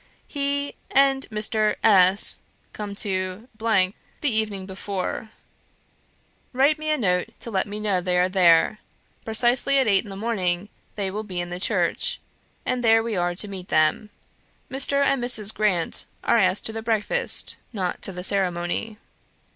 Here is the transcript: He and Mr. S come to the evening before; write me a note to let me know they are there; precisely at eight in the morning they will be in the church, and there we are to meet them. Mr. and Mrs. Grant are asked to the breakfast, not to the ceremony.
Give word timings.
He 0.27 0.77
and 0.89 1.29
Mr. 1.29 1.75
S 1.83 2.39
come 2.73 2.95
to 2.95 3.47
the 3.59 3.93
evening 4.23 4.65
before; 4.65 5.29
write 6.53 6.79
me 6.79 6.89
a 6.89 6.97
note 6.97 7.29
to 7.41 7.51
let 7.51 7.67
me 7.67 7.79
know 7.79 8.01
they 8.01 8.17
are 8.17 8.27
there; 8.27 8.79
precisely 9.25 9.77
at 9.77 9.87
eight 9.87 10.03
in 10.03 10.09
the 10.09 10.15
morning 10.15 10.69
they 10.95 11.11
will 11.11 11.21
be 11.21 11.39
in 11.39 11.51
the 11.51 11.59
church, 11.59 12.19
and 12.65 12.83
there 12.83 13.03
we 13.03 13.15
are 13.15 13.35
to 13.35 13.47
meet 13.47 13.67
them. 13.67 14.09
Mr. 14.71 15.05
and 15.05 15.23
Mrs. 15.23 15.53
Grant 15.53 16.07
are 16.23 16.37
asked 16.39 16.65
to 16.65 16.73
the 16.73 16.81
breakfast, 16.81 17.57
not 17.71 18.01
to 18.01 18.11
the 18.11 18.23
ceremony. 18.23 18.97